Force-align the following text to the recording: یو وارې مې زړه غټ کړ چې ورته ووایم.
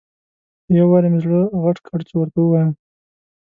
یو 0.77 0.87
وارې 0.91 1.07
مې 1.11 1.19
زړه 1.23 1.39
غټ 1.63 1.77
کړ 1.87 1.99
چې 2.07 2.13
ورته 2.17 2.37
ووایم. 2.41 2.71